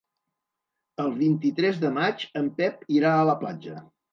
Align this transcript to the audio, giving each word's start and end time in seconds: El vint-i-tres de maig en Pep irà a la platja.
El 1.03 1.13
vint-i-tres 1.19 1.79
de 1.85 1.93
maig 1.99 2.27
en 2.43 2.51
Pep 2.63 2.85
irà 2.99 3.13
a 3.21 3.31
la 3.33 3.41
platja. 3.45 3.79